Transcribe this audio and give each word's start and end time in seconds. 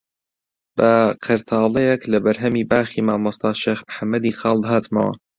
بە 0.77 0.93
قەرتاڵەیەک 1.25 2.01
لە 2.11 2.17
بەرهەمی 2.25 2.67
باخی 2.71 3.05
مامۆستا 3.07 3.51
شێخ 3.63 3.79
محەممەدی 3.87 4.37
خاڵ 4.39 4.59
هاتمەوە 4.71 5.13